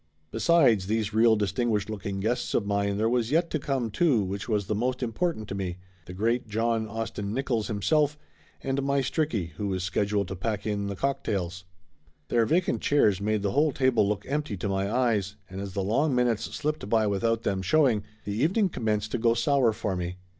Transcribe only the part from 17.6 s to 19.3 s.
showing, the evening commenced to